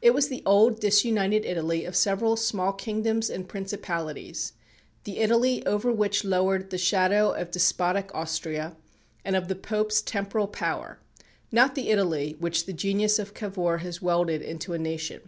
[0.00, 4.52] It was the old disunited Italy of several small kingdoms and principalities,
[5.02, 8.76] the Italy over which lowered the shadow of despotic Austria,
[9.24, 11.00] and of the Pope's temporal power,
[11.50, 15.22] not the Italy which the genius of Cavour has welded into a nation.